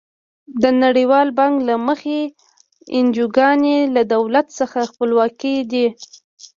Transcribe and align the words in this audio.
د 0.61 0.63
نړیوال 0.83 1.27
بانک 1.39 1.55
له 1.69 1.75
مخې 1.87 2.19
انجوګانې 2.97 3.77
له 3.95 4.01
دولت 4.13 4.47
څخه 4.59 4.79
خپلواکې 4.91 5.55
دي. 5.71 5.87